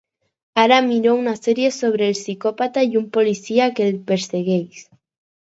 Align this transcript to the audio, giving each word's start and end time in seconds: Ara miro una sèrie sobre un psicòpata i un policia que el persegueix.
Ara 0.61 0.79
miro 0.85 1.11
una 1.17 1.33
sèrie 1.39 1.69
sobre 1.75 2.07
un 2.13 2.17
psicòpata 2.21 2.87
i 2.95 2.99
un 3.03 3.07
policia 3.19 3.71
que 3.81 3.87
el 3.91 4.03
persegueix. 4.09 4.83